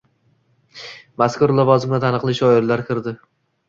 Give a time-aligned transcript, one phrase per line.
[1.25, 3.19] Mazkur lavozimga taniqli shoirlar kirdi.